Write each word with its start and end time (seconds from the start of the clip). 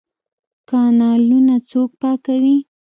کانالونه 0.69 1.55
څوک 1.69 1.89
پاکوي؟ 2.01 2.55